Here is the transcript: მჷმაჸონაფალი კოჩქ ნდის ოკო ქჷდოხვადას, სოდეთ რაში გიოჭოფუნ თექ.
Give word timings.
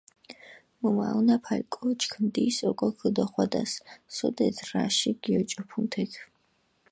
მჷმაჸონაფალი 0.79 1.63
კოჩქ 1.73 2.11
ნდის 2.23 2.57
ოკო 2.69 2.87
ქჷდოხვადას, 2.97 3.71
სოდეთ 4.15 4.57
რაში 4.69 5.11
გიოჭოფუნ 5.21 5.85
თექ. 5.91 6.11